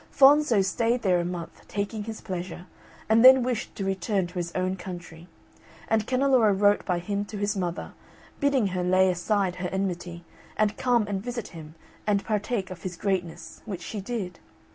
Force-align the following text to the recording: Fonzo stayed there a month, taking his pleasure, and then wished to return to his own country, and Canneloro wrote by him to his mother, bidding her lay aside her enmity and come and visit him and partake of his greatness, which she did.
Fonzo 0.09 0.63
stayed 0.63 1.03
there 1.03 1.19
a 1.19 1.23
month, 1.23 1.61
taking 1.67 2.05
his 2.05 2.21
pleasure, 2.21 2.65
and 3.07 3.23
then 3.23 3.43
wished 3.43 3.75
to 3.75 3.85
return 3.85 4.25
to 4.25 4.33
his 4.39 4.51
own 4.55 4.75
country, 4.75 5.27
and 5.87 6.07
Canneloro 6.07 6.53
wrote 6.53 6.83
by 6.85 6.97
him 6.97 7.23
to 7.25 7.37
his 7.37 7.55
mother, 7.55 7.93
bidding 8.39 8.65
her 8.69 8.83
lay 8.83 9.11
aside 9.11 9.57
her 9.57 9.69
enmity 9.69 10.23
and 10.57 10.75
come 10.75 11.05
and 11.07 11.21
visit 11.21 11.49
him 11.49 11.75
and 12.07 12.25
partake 12.25 12.71
of 12.71 12.81
his 12.81 12.97
greatness, 12.97 13.61
which 13.65 13.83
she 13.83 14.01
did. 14.01 14.39